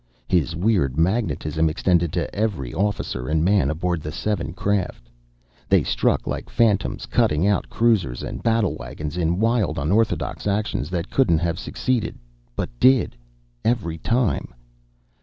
His 0.27 0.55
weird 0.55 0.97
magnetism 0.97 1.69
extended 1.69 2.11
to 2.13 2.33
every 2.35 2.73
officer 2.73 3.29
and 3.29 3.45
man 3.45 3.69
aboard 3.69 4.01
the 4.01 4.11
seven 4.11 4.51
craft. 4.51 5.07
They 5.69 5.83
struck 5.83 6.25
like 6.25 6.49
phantoms, 6.49 7.05
cutting 7.05 7.45
out 7.45 7.69
cruisers 7.69 8.23
and 8.23 8.41
battlewagons 8.43 9.15
in 9.15 9.39
wild 9.39 9.77
unorthodox 9.77 10.47
actions 10.47 10.89
that 10.89 11.11
couldn't 11.11 11.37
have 11.37 11.59
succeeded 11.59 12.17
but 12.55 12.71
did 12.79 13.15
every 13.63 13.99
time. 13.99 14.55